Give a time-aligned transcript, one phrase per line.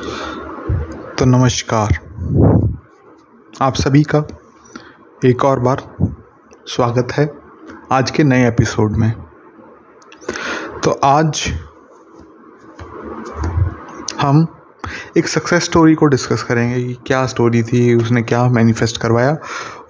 [0.00, 1.88] तो नमस्कार।
[3.60, 4.22] आप सभी का
[5.24, 5.82] एक और बार
[6.66, 7.34] स्वागत है
[7.92, 9.12] आज के नए एपिसोड में।
[10.84, 11.42] तो आज
[14.20, 14.46] हम
[15.16, 19.36] एक सक्सेस स्टोरी को डिस्कस करेंगे कि क्या स्टोरी थी, उसने क्या मैनिफेस्ट करवाया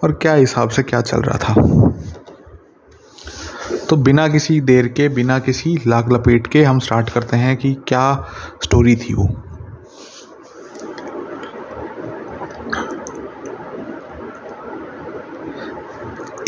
[0.05, 1.55] और क्या हिसाब से क्या चल रहा था।
[3.89, 7.75] तो बिना किसी देर के, बिना किसी लाग लपेट के हम स्टार्ट करते हैं कि
[7.75, 8.29] क्या
[8.63, 9.29] स्टोरी थी वो।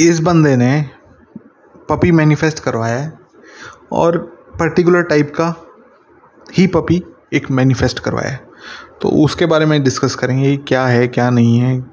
[0.01, 0.85] इस बंदे ने
[1.89, 3.13] पपी मैनिफेस्ट करवाया है
[3.93, 4.19] और
[4.59, 5.55] पर्टिकुलर टाइप का
[6.55, 8.41] ही पपी एक मैनिफेस्ट करवाया है।
[9.03, 11.85] तो उसके बारे में डिस्कस करेंगे क्या है, क्या नहीं है।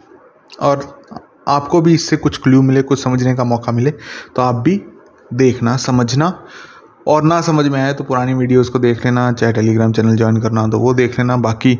[0.61, 1.01] और
[1.47, 3.91] आपको भी इससे कुछ क्ल्यू मिले, कुछ समझने का मौका मिले
[4.35, 4.81] तो आप भी
[5.33, 6.33] देखना, समझना।
[7.07, 10.41] और ना समझ में आए तो पुरानी वीडियोस को देख लेना, चाहे टेलीग्राम चैनल ज्वाइन
[10.41, 11.75] करना तो वो देख लेना। बाकी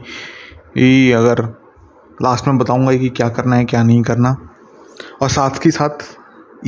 [1.13, 1.43] अगर
[2.21, 4.35] लास्ट में बताऊँगा कि क्या करना है, क्या नहीं करना।
[5.21, 6.07] और साथ ही साथ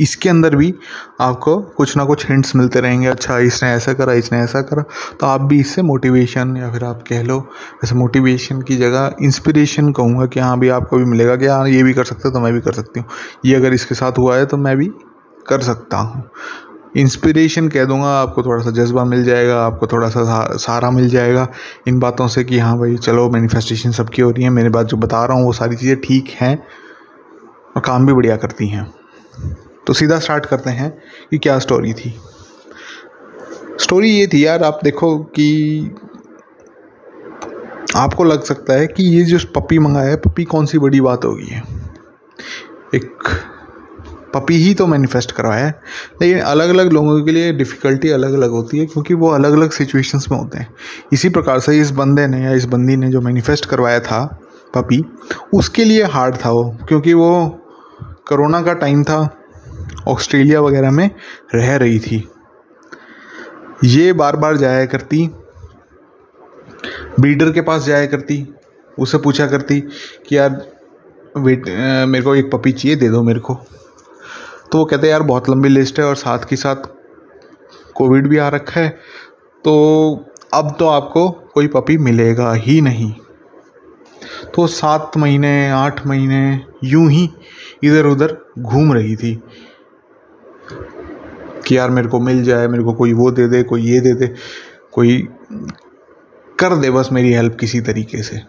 [0.00, 0.72] इसके अंदर भी
[1.20, 4.82] आपको कुछ ना कुछ हिंट्स मिलते रहेंगे। अच्छा इसने ऐसा करा, इसने ऐसा करा।
[5.20, 7.38] तो आप भी इससे मोटिवेशन या फिर आप कह लो
[7.82, 11.82] जैसे मोटिवेशन की जगह इंस्पिरेशन कहूँगा कि हाँ भी आपको भी मिलेगा कि हाँ ये
[11.82, 13.08] भी कर सकते हो तो मैं भी कर सकती हूँ।
[13.44, 14.90] ये अगर इसके साथ हुआ है तो मैं भी
[15.46, 16.24] कर सकता हूँ।
[16.96, 21.46] इंस्पिरेशन कह दूँगा, आपको थोड़ा सा जज्बा मिल जाएगा, आपको थोड़ा सा सहारा मिल जाएगा
[21.88, 24.96] इन बातों से कि हाँ भाई, चलो मैनिफेस्टेशन सबकी हो रही है, मेरे बात जो
[24.96, 26.56] बता रहा हूँ, वो सारी चीज़ें ठीक हैं।
[27.76, 28.86] और काम भी बढ़िया करती हैं।
[29.86, 30.90] तो सीधा स्टार्ट करते हैं
[31.30, 32.14] कि क्या स्टोरी थी।
[33.80, 35.94] स्टोरी ये थी, यार, आप देखो कि
[37.96, 41.24] आपको लग सकता है कि ये जो पपी मंगाया है पपी कौन सी बड़ी बात
[41.24, 41.60] होगी
[42.94, 43.28] एक
[44.34, 45.74] पपी ही तो मैनिफेस्ट करवाया है,
[46.22, 49.70] लेकिन अलग अलग लोगों के लिए डिफ़िकल्टी अलग अलग होती है, क्योंकि वो अलग अलग
[49.70, 50.68] सिचुएशंस में होते हैं।
[51.12, 54.24] इसी प्रकार से इस बंदे ने या इस बंदी ने जो मैनिफेस्ट करवाया था
[54.74, 55.04] पपी
[55.54, 57.58] उसके लिए हार्ड था वो, क्योंकि वो
[58.32, 59.18] कोरोना का टाइम था,
[60.08, 61.10] ऑस्ट्रेलिया वगैरह में
[61.54, 62.28] रह रही थी।
[63.84, 65.26] ये बार बार जाया करती,
[67.20, 68.46] ब्रीडर के पास जाया करती
[68.98, 69.80] उससे पूछा करती
[70.26, 70.50] कि, यार,
[71.36, 71.68] वेट
[72.08, 73.54] मेरे को एक पपी चाहिए, दे दो मेरे को।
[74.72, 76.88] तो वो कहते यार, बहुत लंबी लिस्ट है और साथ के साथ
[77.94, 78.88] कोविड भी आ रखा है
[79.64, 79.74] तो
[80.54, 83.12] अब तो आपको कोई पपी मिलेगा ही नहीं।
[84.54, 87.30] तो सात महीने, आठ महीने, यूँ ही
[87.84, 89.34] इधर उधर घूम रही थी
[91.66, 94.12] कि यार मेरे को मिल जाए, मेरे को कोई वो दे दे, कोई ये दे
[94.12, 94.34] दे,
[94.92, 95.28] कोई
[96.58, 98.40] कर दे बस मेरी हेल्प किसी तरीके से।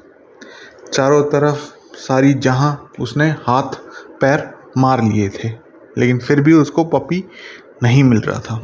[0.94, 3.76] चारों तरफ़ सारी जहाँ उसने हाथ,
[4.22, 5.50] पैर मार लिए थे,
[5.98, 7.24] लेकिन फिर भी उसको पपी
[7.84, 8.60] नहीं मिल रहा था।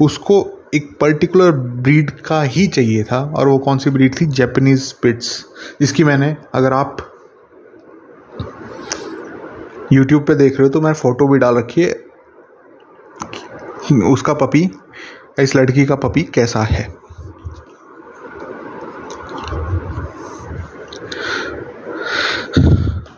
[0.00, 4.26] उसको एक पर्टिकुलर ब्रीड का ही चाहिए था, और वो कौन सी ब्रीड थी?
[4.26, 5.44] जैपनीज पिट्स
[5.80, 6.96] जिसकी मैंने, अगर आप
[9.92, 12.06] यूट्यूब पे देख रहे हो तो मैं फ़ोटो भी डाल रखी है।
[14.02, 14.70] उसका पपी,
[15.40, 16.94] इस लड़की का पपी कैसा है?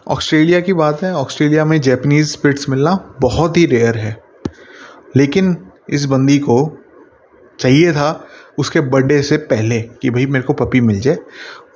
[0.08, 4.22] ऑस्ट्रेलिया की बात है, ऑस्ट्रेलिया में जैपनीज स्पिट्स मिलना बहुत ही रेयर है।
[5.16, 5.56] लेकिन
[5.90, 6.78] इस बंदी को
[7.60, 8.26] चाहिए था
[8.58, 11.18] उसके बर्थडे से पहले कि भाई मेरे को पपी मिल जाए।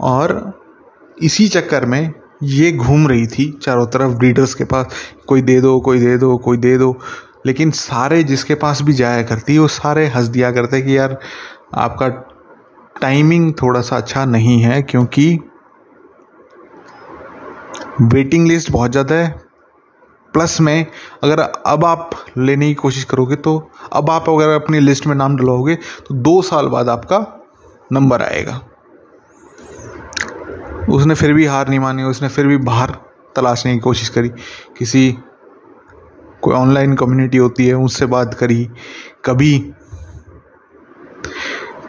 [0.01, 0.53] और
[1.23, 4.95] इसी चक्कर में ये घूम रही थी चारों तरफ़ ब्रीडर्स के पास,
[5.27, 6.97] कोई दे दो, कोई दे दो, कोई दे दो।
[7.47, 11.19] लेकिन सारे जिसके पास भी जाया करती, वो सारे हंस दिया करते कि यार,
[11.75, 12.09] आपका
[13.01, 15.39] टाइमिंग थोड़ा सा अच्छा नहीं है क्योंकि
[18.03, 19.31] वेटिंग लिस्ट बहुत ज़्यादा है।
[20.35, 20.87] प्लस में,
[21.23, 23.57] अगर अब आप लेने की कोशिश करोगे तो
[23.93, 25.75] अब आप अगर अपनी लिस्ट में नाम डलवाओगे
[26.09, 27.19] तो दो साल बाद आपका
[27.93, 28.61] नंबर आएगा।
[30.89, 32.91] उसने फिर भी हार नहीं मानी, उसने फिर भी बाहर
[33.37, 34.29] तलाशने की कोशिश करी।
[34.79, 35.17] किसी
[36.43, 38.71] कोई ऑनलाइन कम्युनिटी होती है, उससे बात करी।
[39.25, 39.73] कभी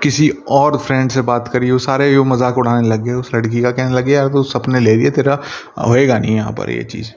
[0.02, 3.62] किसी और फ्रेंड से बात करी, वो सारे वो मज़ाक उड़ाने लग गए। उस लड़की
[3.62, 5.40] का कहने लगे, यार तो सपने ले है, तेरा
[5.88, 7.12] होएगा नहीं यहाँ पर ये चीज़।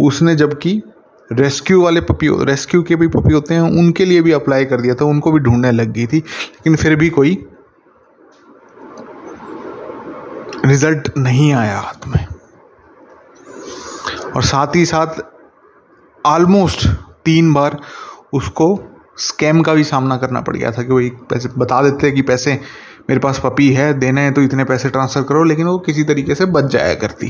[0.00, 0.82] उसने जबकि
[1.32, 4.94] रेस्क्यू वाले पपी रेस्क्यू के भी पपी होते हैं, उनके लिए भी अप्लाई कर दिया
[4.94, 7.46] था, उनको भी ढूँढने लग गई थी। लेकिन फिर भी कोई
[10.68, 12.26] रिज़ल्ट नहीं आया हाथ में।
[14.36, 15.20] और साथ ही साथ
[16.24, 16.86] ऑलमोस्ट
[17.24, 17.78] तीन बार
[18.34, 18.78] उसको
[19.18, 22.52] स्कैम का भी सामना करना पड़ गया था कि वही पैसे बता देते कि पैसे
[23.08, 26.34] मेरे पास पपी है देने हैं तो इतने पैसे ट्रांसफ़र करो लेकिन वो किसी तरीके
[26.34, 27.28] से बच जाया करती।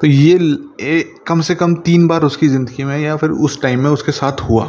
[0.00, 0.34] तो ये
[0.80, 4.12] ए, कम से कम तीन बार उसकी ज़िंदगी में या फिर उस टाइम में उसके
[4.12, 4.64] साथ हुआ।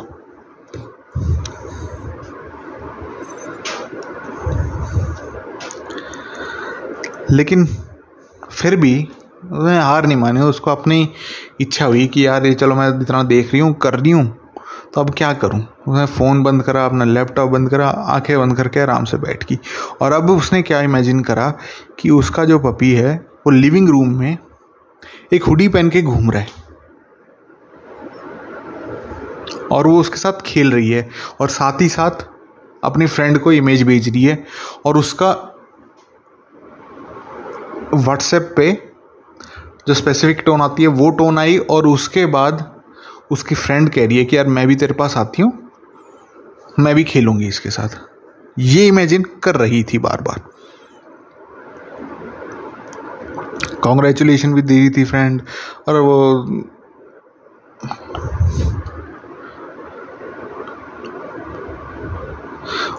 [7.32, 7.68] लेकिन
[8.54, 8.96] फिर भी
[9.44, 11.10] उसने हार नहीं मानी, उसको अपनी
[11.62, 14.26] इच्छा हुई कि यार ये चलो मैं इतना देख रही हूँ, कर रही हूँ
[14.94, 15.60] तो अब क्या करूँ?
[15.88, 19.58] उसने फ़ोन बंद करा, अपना लैपटॉप बंद करा, आँखें बंद करके आराम से बैठ की
[20.02, 21.50] और अब उसने क्या इमेजिन करा
[22.00, 24.38] कि उसका जो पपी है, वो लिविंग रूम में
[25.34, 26.62] एक हुडी पहन के घूम रहा है।
[29.72, 31.10] और वो उसके साथ खेल रही है
[31.42, 32.26] और साथ ही साथ
[32.84, 34.44] अपनी फ्रेंड को इमेज भेज रही है
[34.86, 35.32] और उसका
[37.94, 38.72] व्हाट्सएप पे
[39.88, 42.70] जो स्पेसिफिक टोन आती है, वो टोन आई और उसके बाद
[43.32, 45.52] उसकी फ्रेंड कह रही है कि, यार, मैं भी तेरे पास आती हूँ,
[46.80, 48.00] मैं भी खेलूँगी इसके साथ।
[48.60, 50.42] ये इमेजिन कर रही थी बार बार
[53.84, 55.42] कॉन्ग्रेचुलेशन भी दे रही थी फ्रेंड
[55.88, 56.18] और वो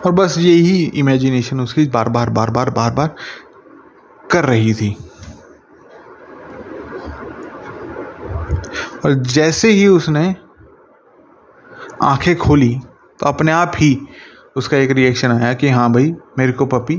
[0.07, 3.15] और बस यही इमेजिनेशन उसकी बार बार बार बार बार बार
[4.35, 4.97] कर रही थी।
[9.05, 10.35] और जैसे ही उसने
[12.03, 12.75] आँखें खोली
[13.21, 13.99] तो अपने आप ही
[14.57, 16.97] उसका एक रिएक्शन आया कि हाँ भाई, मेरे को पपी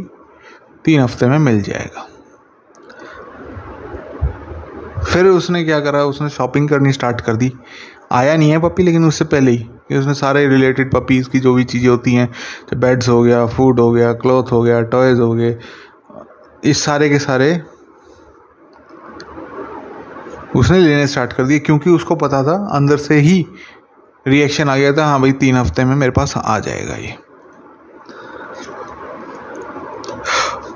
[0.85, 2.07] तीन हफ़्ते में मिल जाएगा।
[5.03, 6.03] फिर उसने क्या करा?
[6.03, 7.51] उसने शॉपिंग करनी स्टार्ट कर दी।
[8.11, 11.53] आया नहीं है पपी लेकिन उससे पहले ही कि उसने सारे रिलेटेड पपीज़ की जो
[11.53, 12.29] भी चीज़ें होती हैं
[12.75, 15.51] बेड्स हो गया फ़ूड हो गया क्लॉथ हो गया टॉयज़ हो गए
[16.65, 17.51] इस सारे के सारे
[20.55, 23.45] उसने लेने स्टार्ट कर दिए, क्योंकि उसको पता था, अंदर से ही
[24.25, 27.17] रिएक्शन आ गया था हाँ भाई, तीन हफ़्ते में मेरे पास आ जाएगा ये।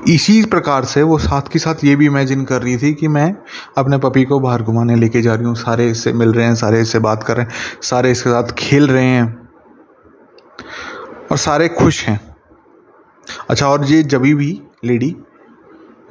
[0.08, 3.34] इसी प्रकार से वो साथ के साथ ये भी इमेजिन कर रही थी कि मैं
[3.78, 6.82] अपने पपी को बाहर घुमाने लेके जा रही हूँ, सारे इससे मिल रहे हैं, सारे
[6.82, 9.26] इससे बात कर रहे हैं, सारे इसके साथ खेल रहे हैं,
[11.32, 12.20] और सारे खुश हैं।
[13.50, 14.52] अच्छा और ये जभी भी
[14.86, 15.16] लेडी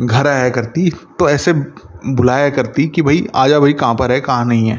[0.01, 4.45] घर आया करती तो ऐसे बुलाया करती कि भाई, आजा भाई, कहाँ पर है, कहाँ
[4.45, 4.77] नहीं है?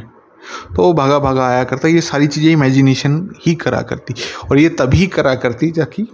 [0.76, 4.14] तो वो भागा भागा आया करता, ये सारी चीज़ें इमेजिनेशन ही करा करती
[4.52, 6.08] और ये तभी करा करती ताकि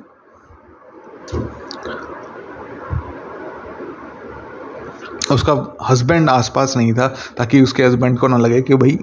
[5.31, 5.53] उसका
[5.83, 8.97] हस्बैंड आसपास नहीं था, ताकि उसके हस्बैंड को ना लगे कि भाई,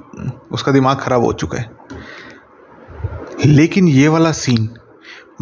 [0.53, 1.71] उसका दिमाग ख़राब हो चुका है।
[3.47, 4.69] लेकिन ये वाला सीन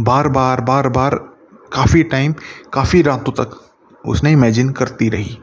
[0.01, 1.15] बार बार बार बार
[1.73, 2.35] काफ़ी टाइम
[2.73, 3.59] काफ़ी रातों तक
[4.05, 5.39] उसने इमेजिन करती रही।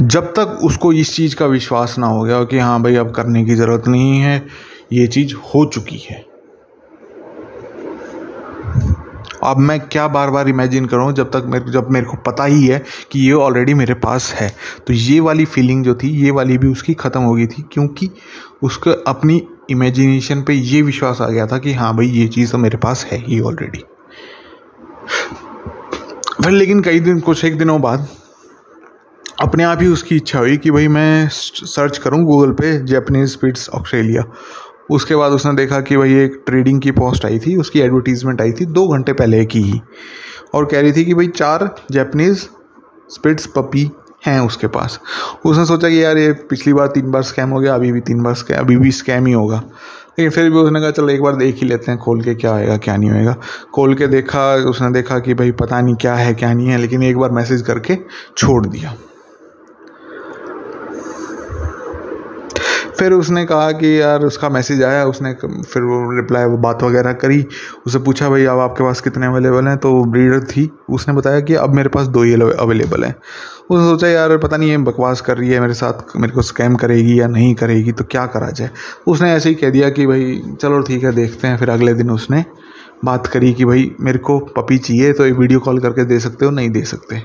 [0.00, 3.44] जब तक उसको इस चीज़ का विश्वास ना हो गया कि हाँ भाई अब करने
[3.44, 4.46] की ज़रूरत नहीं है,
[4.92, 6.24] ये चीज़ हो चुकी है।
[9.44, 12.66] अब मैं क्या बार बार इमेजिन करूँ जब तक मेरे, जब मेरे को पता ही
[12.66, 12.82] है
[13.12, 14.48] कि ये ऑलरेडी मेरे पास है।
[14.86, 18.10] तो ये वाली फीलिंग जो थी, ये वाली भी उसकी ख़त्म हो गई थी, क्योंकि
[18.62, 22.58] उसको अपनी इमेजिनेशन पे ये विश्वास आ गया था कि हाँ भाई ये चीज़ तो
[22.58, 23.84] मेरे पास है ही ऑलरेडी
[26.44, 28.06] फिर लेकिन कई दिन, कुछ एक दिनों बाद
[29.42, 33.68] अपने आप ही उसकी इच्छा हुई कि भाई मैं सर्च करूँ गूगल पे जैपनीज स्पीड्स
[33.68, 34.24] ऑस्ट्रेलिया
[34.90, 38.52] उसके बाद उसने देखा कि भाई एक ट्रेडिंग की पोस्ट आई थी, उसकी एडवर्टीजमेंट आई
[38.52, 39.80] थी, दो घंटे पहले की ही।
[40.54, 42.48] और कह रही थी कि भाई चार जैपनीज
[43.10, 43.90] स्पिट्स पपी
[44.26, 45.00] हैं उसके पास।
[45.46, 48.22] उसने सोचा कि यार ये पिछली बार तीन बार स्कैम हो गया, अभी भी तीन
[48.22, 49.62] बार स्कैम अभी भी स्कैम ही होगा।
[50.18, 52.52] लेकिन फिर भी उसने कहा, चलो एक बार देख ही लेते हैं खोल के क्या
[52.52, 53.36] होएगा, क्या नहीं होएगा।
[53.74, 57.02] खोल के देखा, उसने देखा कि भाई पता नहीं क्या है, क्या नहीं है, लेकिन
[57.02, 57.98] एक बार मैसेज करके
[58.36, 58.94] छोड़ दिया।
[62.98, 67.46] फिर उसने कहा कि, यार, उसका मैसेज आया। उसने फिर वो रिप्लाई बात वगैरह करी।
[67.86, 69.76] उसे पूछा, भाई, अब आपके पास कितने अवेलेबल हैं?
[69.76, 73.16] तो ब्रीडर थी। उसने बताया कि अब मेरे पास दो ही अवेलेबल हैं।
[73.70, 76.74] उसने सोचा, यार, पता नहीं है बकवास कर रही है, मेरे साथ मेरे को स्कैम
[76.74, 78.70] करेगी या नहीं करेगी तो क्या करा जाए?
[79.06, 82.10] उसने ऐसे ही कह दिया कि, भाई, चलो ठीक है, देखते हैं। फिर अगले दिन
[82.10, 82.44] उसने
[83.04, 86.44] बात करी कि, भाई, मेरे को पपी चाहिए तो एक वीडियो कॉल करके दे सकते
[86.44, 87.18] हो, नहीं दे सकते?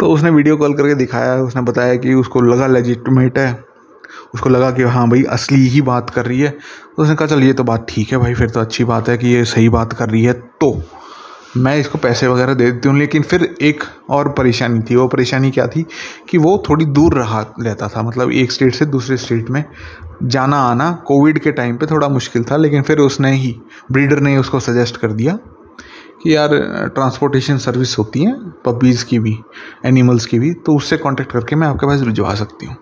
[0.00, 3.64] तो उसने वीडियो कॉल करके दिखाया, उसने बताया कि उसको लगा लेजिटमेट है।
[4.34, 6.50] उसको लगा कि हाँ भाई, असली ही बात कर रही है।
[6.96, 9.18] तो उसने कहा, चल, ये तो बात ठीक है भाई, फिर तो अच्छी बात है
[9.18, 10.82] कि ये सही बात कर रही है तो
[11.56, 15.50] मैं इसको पैसे वगैरह दे देती हूँ, लेकिन फिर एक और परेशानी थी। वो परेशानी
[15.50, 15.84] क्या थी
[16.30, 19.64] कि वो थोड़ी दूर रहा, रहता था मतलब एक स्टेट से दूसरे स्टेट में।
[20.24, 23.54] जाना आना कोविड के टाइम पे थोड़ा मुश्किल था, लेकिन फिर उसने ही
[23.92, 25.38] ब्रीडर ने उसको सजेस्ट कर दिया
[26.22, 26.56] कि यार
[26.94, 29.36] ट्रांसपोर्टेशन सर्विस होती हैं पपीज़ की भी
[29.84, 32.76] एनिमल्स की भी तो उससे कांटेक्ट करके मैं आपके पास भिजवा सकती हूँ।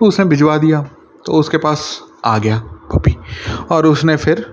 [0.00, 0.80] तो उसने भिजवा दिया
[1.26, 1.88] तो उसके पास
[2.24, 2.58] आ गया
[2.92, 3.16] पपी
[3.70, 4.44] और उसने फिर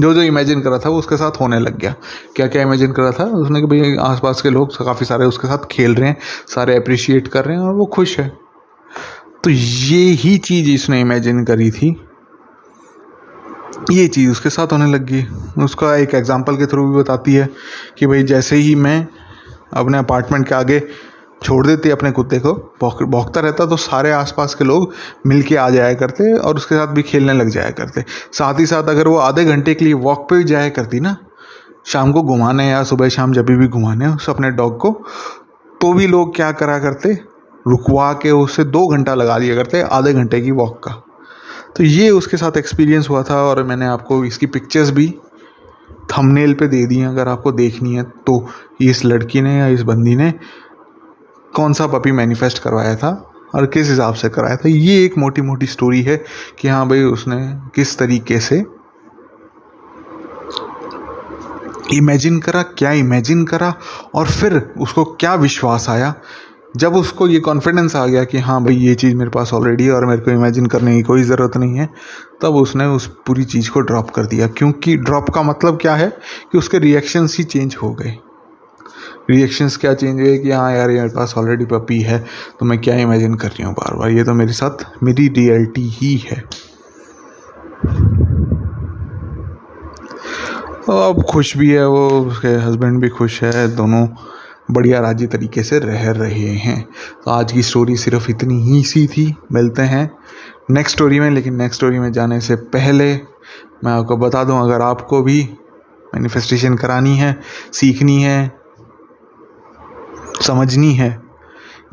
[0.00, 1.94] जो जो इमेजिन करा था, वो उसके साथ होने लग गया।
[2.36, 3.24] क्या क्या इमेजिन करा था?
[3.24, 6.16] उसने कि भाई आसपास के लोग काफ़ी सारे उसके साथ खेल रहे हैं,
[6.48, 8.28] सारे अप्रिशिएट कर रहे हैं और वो खुश है।
[9.44, 12.04] तो ये ही चीज़ इसने इमेजिन करी थी।
[13.90, 15.26] ये चीज़ उसके साथ होने लग गई।
[15.62, 17.48] उसका एक एग्ज़ाम्पल के थ्रू भी बताती है
[17.98, 19.06] कि, भाई, जैसे ही मैं
[19.72, 20.82] अपने अपार्टमेंट के आगे
[21.42, 24.92] छोड़ देती अपने कुत्ते को। भौंकता रहता तो सारे आसपास के लोग
[25.26, 28.66] मिल के आ जाया करते और उसके साथ भी खेलने लग जाया करते। साथ ही
[28.66, 31.16] साथ अगर वो आधे घंटे के लिए वॉक पे भी जाया करती ना,
[31.86, 34.92] शाम को घुमाने या सुबह शाम जब भी घुमाने उस अपने डॉग को
[35.80, 37.12] तो भी लोग क्या करा करते?
[37.66, 40.90] रुकवा के उसे दो घंटा लगा दिया करते आधे घंटे की वॉक का।
[41.76, 45.08] तो ये उसके साथ एक्सपीरियंस हुआ था और मैंने आपको इसकी पिक्चर्स भी
[46.12, 48.44] थंबनेल पे दे दी हैं। अगर आपको देखनी है तो
[48.80, 50.32] इस लड़की ने या इस बंदी ने
[51.54, 53.10] कौन सा पपी मैनिफेस्ट करवाया था
[53.54, 56.16] और किस हिसाब से कराया था, ये एक मोटी मोटी स्टोरी है
[56.58, 57.36] कि हाँ भाई उसने
[57.74, 58.64] किस तरीके से
[61.92, 63.74] इमेजिन करा, क्या इमेजिन करा
[64.14, 66.14] और फिर उसको क्या विश्वास आया।
[66.76, 69.92] जब उसको ये कॉन्फिडेंस आ गया कि हाँ भाई ये चीज़ मेरे पास ऑलरेडी है
[69.92, 71.88] और मेरे को इमेजिन करने की कोई ज़रूरत नहीं है,
[72.42, 76.08] तब उसने उस पूरी चीज़ को ड्रॉप कर दिया। क्योंकि ड्रॉप का मतलब क्या है
[76.52, 78.16] कि उसके रिएक्शंस ही चेंज हो गए।
[79.30, 82.18] रिएक्शंस क्या चेंज हुए कि हाँ यार मेरे पास ऑलरेडी पपी है
[82.60, 84.10] तो मैं क्या इमेजिन कर रही हूँ बार बार?
[84.10, 86.42] ये तो मेरे साथ, मेरी रियलिटी ही है।
[90.90, 94.06] अब खुश भी है वो, उसके हस्बैंड भी खुश है, दोनों
[94.70, 96.82] बढ़िया राज़ी तरीके से रह रहे हैं।
[97.24, 100.10] तो आज की स्टोरी सिर्फ़ इतनी ही सी थी, मिलते हैं
[100.70, 103.12] नेक्स्ट स्टोरी में, लेकिन नेक्स्ट स्टोरी में जाने से पहले
[103.84, 105.42] मैं आपको बता दूँ, अगर आपको भी
[106.14, 107.36] मैनिफेस्टेशन करानी है,
[107.72, 108.61] सीखनी है
[110.42, 111.16] समझनी है,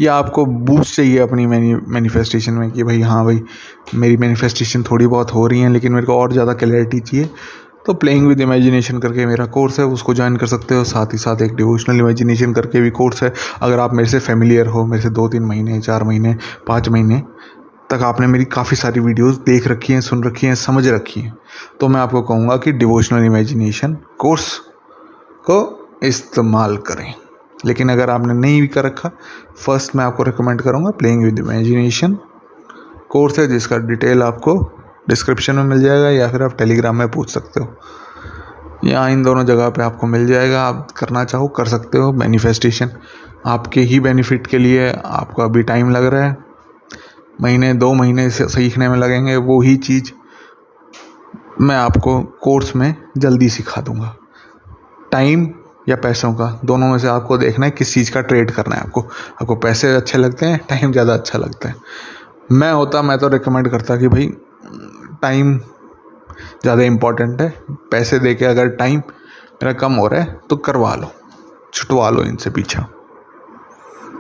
[0.02, 3.42] या आपको बूस्ट चाहिए अपनी मैनिफेस्टेशन में कि भाई हाँ भाई,
[3.96, 7.30] मेरी मैनिफेस्टेशन थोड़ी बहुत हो रही है, लेकिन मेरे को और ज़्यादा क्लैरिटी चाहिए
[7.86, 11.18] तो प्लेइंग विद इमेजिनेशन करके मेरा कोर्स है, उसको ज्वाइन कर सकते हो, साथ ही
[11.18, 15.04] साथ एक डिवोशनल इमेजिनेशन करके भी कोर्स है, अगर आप मेरे से फेमिलियर हो, मेरे
[15.04, 16.36] से दो तीन महीने, चार महीने,
[16.68, 17.22] पाँच महीने
[17.90, 21.34] तक आपने मेरी काफ़ी सारी वीडियोस देख रखी हैं, सुन रखी हैं, समझ रखी हैं
[21.80, 24.58] तो मैं आपको कहूँगा कि डिवोशनल इमेजिनेशन कोर्स
[25.46, 25.58] को
[26.04, 27.14] इस्तेमाल करें।
[27.66, 29.12] लेकिन अगर आपने नहीं भी कर रखा
[29.58, 32.18] फ़र्स्ट मैं आपको रिकमेंड करूँगा प्लेइंग विद इमेजिनेशन
[33.10, 34.72] कोर्स है, जिसका डिटेल आपको
[35.10, 37.76] डिस्क्रिप्शन में मिल जाएगा या फिर आप टेलीग्राम में पूछ सकते हो।
[38.84, 42.90] या इन दोनों जगह पे आपको मिल जाएगा, आप करना चाहो, कर सकते हो। मैनिफेस्टेशन
[43.46, 46.38] आपके ही बेनिफिट के लिए आपको अभी टाइम लग रहा है।
[47.42, 50.12] महीने, दो महीने से सीखने में लगेंगे, वो ही चीज़
[51.62, 54.16] मैं आपको कोर्स में जल्दी सिखा दूँगा।
[55.12, 55.54] टाइम
[55.90, 58.82] या पैसों का। दोनों में से आपको देखना है किस चीज़ का ट्रेड करना है
[58.82, 59.02] आपको।
[59.42, 61.76] आपको पैसे अच्छे लगते हैं टाइम ज़्यादा अच्छा लगता है।
[62.52, 64.28] मैं होता, मैं तो रिकमेंड करता कि भाई
[65.22, 65.58] टाइम
[66.62, 69.00] ज़्यादा इम्पोर्टेंट है। पैसे दे के अगर टाइम
[69.64, 71.12] मेरा कम हो रहा है तो करवा लो।
[71.74, 72.88] छुटवा लो इनसे पीछा।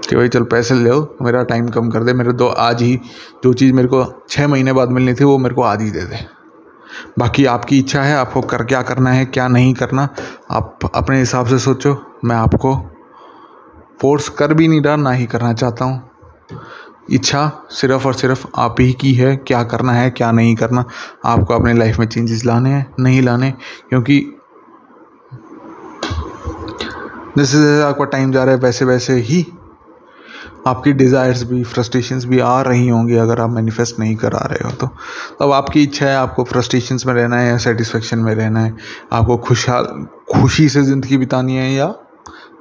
[0.09, 3.01] कि भाई, चल पैसे ले मेरा टाइम कम कर दे। मेरे दो, आज ही
[3.43, 6.01] जो चीज़ मेरे को छः महीने बाद मिलनी थी, वो मेरे को आज ही दे
[6.01, 6.38] दे।
[7.19, 10.07] बाकी आपकी इच्छा है, आपको कर क्या करना है, क्या नहीं करना,
[10.51, 12.75] आप अपने हिसाब से सोचो। मैं आपको
[14.01, 16.09] फोर्स कर भी नहीं रहा, ना ही करना चाहता हूँ।
[17.11, 20.83] इच्छा सिर्फ़ और सिर्फ़ आप ही की है, क्या करना है, क्या नहीं करना।
[21.25, 23.51] आपको अपने लाइफ में चेंजेस लाने हैं, नहीं लाने
[23.89, 24.19] क्योंकि
[27.37, 29.45] जैसे जैसे आपका टाइम जा रहा है वैसे वैसे ही
[30.69, 34.71] आपकी डिज़ायर्स भी फ्रस्ट्रेशंस भी आ रही होंगी अगर आप मैनिफेस्ट नहीं करा रहे हो
[34.75, 34.89] तो।
[35.41, 38.75] अब आपकी इच्छा है, आपको फ्रस्ट्रेशंस में रहना है या सेटिस्फेक्शन में रहना है।
[39.13, 39.85] आपको खुशहाल,
[40.33, 41.87] खुशी से ज़िंदगी बितानी है या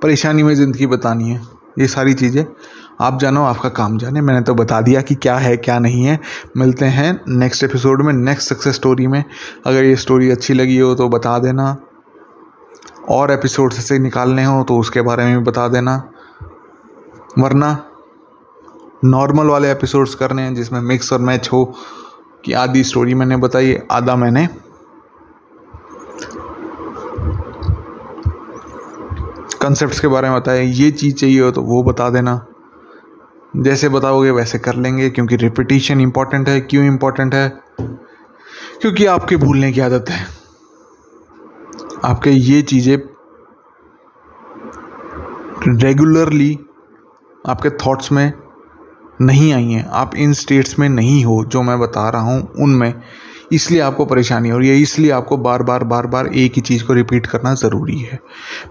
[0.02, 1.40] परेशानी में ज़िंदगी बतानी है।
[1.78, 2.44] ये सारी चीज़ें
[3.00, 6.18] आप जानो, आपका काम जाने। मैंने तो बता दिया कि क्या है, क्या नहीं है।
[6.56, 9.22] मिलते हैं नेक्स्ट एपिसोड में नेक्स्ट सक्सेस स्टोरी में।
[9.66, 11.76] अगर ये स्टोरी अच्छी लगी हो तो बता देना।
[13.08, 15.96] और एपिसोड से निकालने हो तो उसके बारे में भी बता देना।
[17.38, 17.70] वरना
[19.04, 21.74] नॉर्मल वाले एपिसोड्स करने हैं, जिसमें मिक्स और मैच हो,
[22.44, 24.48] कि आधी स्टोरी मैंने बताई, आधा मैंने।
[29.62, 32.46] कंसेप्ट के बारे में बताया ये चीज़ चाहिए हो तो वो बता देना।
[33.56, 37.60] जैसे बताओगे, वैसे कर लेंगे, क्योंकि रिपीटिशन इंपॉर्टेंट है, क्यों इंपॉर्टेंट है?
[38.80, 40.26] क्योंकि आपके भूलने की आदत है।
[42.04, 42.98] आपके ये चीज़ें
[45.68, 46.58] रेगुलरली
[47.48, 48.32] आपके थॉट्स में
[49.20, 52.92] नहीं आई हैं। आप इन स्टेट्स में नहीं हो, जो मैं बता रहा हूँ, उनमें।
[53.52, 56.84] इसलिए आपको परेशानी हो रही है इसलिए आपको बार बार बार बार एक ही चीज़
[56.84, 58.18] को रिपीट करना ज़रूरी है।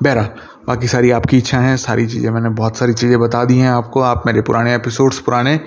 [0.03, 0.23] बहरा,
[0.67, 4.01] बाकी सारी आपकी इच्छा है, सारी चीज़ें, मैंने बहुत सारी चीज़ें बता दी हैं आपको।
[4.01, 5.59] आप मेरे पुराने एपिसोड्स पुराने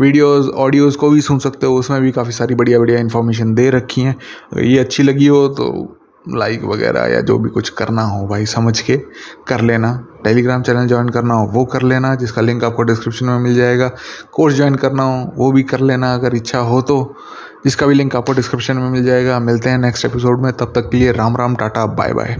[0.00, 3.70] वीडियोस ऑडियोज़ को भी सुन सकते हो, उसमें भी काफ़ी सारी बढ़िया बढ़िया इन्फॉर्मेशन दे
[3.70, 4.16] रखी हैं।
[4.52, 5.96] अगर ये अच्छी लगी हो तो
[6.28, 8.96] लाइक वगैरह या जो भी कुछ करना हो भाई, समझ के
[9.48, 13.38] कर लेना। टेलीग्राम चैनल ज्वाइन करना हो, वो कर लेना, जिसका लिंक आपको डिस्क्रिप्शन में
[13.38, 13.90] मिल जाएगा।
[14.32, 17.14] कोर्स ज्वाइन करना हो, वो भी कर लेना, अगर इच्छा हो तो।
[17.64, 20.80] जिसका भी लिंक आपको डिस्क्रिप्शन में मिल जाएगा। मिलते हैं नेक्स्ट एपिसोड में, तब तक
[20.80, 22.36] के लिए Ram Ram, tata bye bye